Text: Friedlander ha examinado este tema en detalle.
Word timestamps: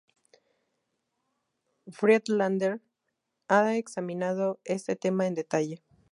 Friedlander 1.91 2.81
ha 3.47 3.75
examinado 3.75 4.59
este 4.63 4.95
tema 4.95 5.27
en 5.27 5.35
detalle. 5.35 5.83